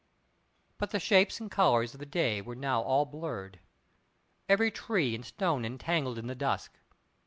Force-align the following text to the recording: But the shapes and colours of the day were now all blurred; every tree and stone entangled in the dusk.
But 0.79 0.89
the 0.89 0.99
shapes 0.99 1.39
and 1.39 1.51
colours 1.51 1.93
of 1.93 1.99
the 1.99 2.07
day 2.07 2.41
were 2.41 2.55
now 2.55 2.81
all 2.81 3.05
blurred; 3.05 3.59
every 4.49 4.71
tree 4.71 5.13
and 5.13 5.23
stone 5.23 5.63
entangled 5.63 6.17
in 6.17 6.25
the 6.25 6.33
dusk. 6.33 6.79